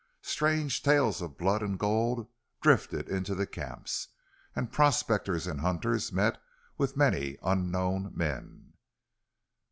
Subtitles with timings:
[0.23, 2.27] Strange tales of blood and gold
[2.59, 4.07] drifted into the camps,
[4.55, 6.41] and prospectors and hunters met
[6.75, 8.73] with many unknown men.